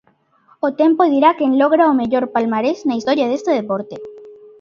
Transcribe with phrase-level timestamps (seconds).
[0.67, 3.95] O tempo dirá quen logra o mellor palmarés na historia deste deporte.